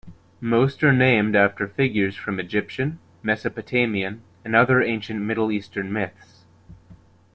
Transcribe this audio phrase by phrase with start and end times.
[0.39, 6.43] Most are named after figures from Egyptian, Mesopotamian, and other ancient Middle Eastern myths.